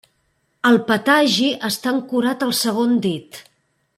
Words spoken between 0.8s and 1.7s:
patagi